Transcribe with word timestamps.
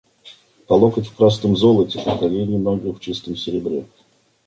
По 0.65 0.73
локоть 0.73 1.05
в 1.09 1.15
красном 1.15 1.55
золоте, 1.55 2.01
по 2.03 2.17
колени 2.17 2.57
ноги 2.57 2.89
в 2.89 2.99
чистом 2.99 3.35
серебре. 3.35 3.85